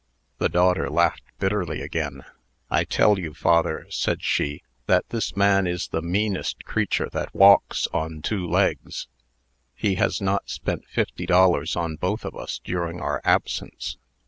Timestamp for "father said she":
3.35-4.63